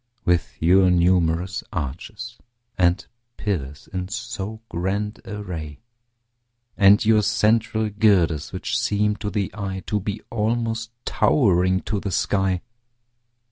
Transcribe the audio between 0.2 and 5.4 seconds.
With your numerous arches and pillars in so grand